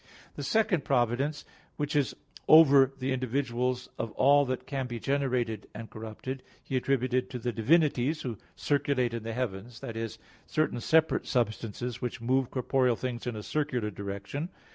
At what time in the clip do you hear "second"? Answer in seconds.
0.41-0.83